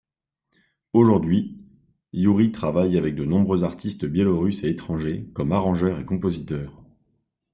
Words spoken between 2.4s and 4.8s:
travaille avec de nombreux artistes biélorusses et